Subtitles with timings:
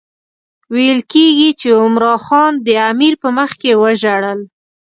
[0.73, 4.39] ویل کېږي چې عمرا خان د امیر په مخکې وژړل.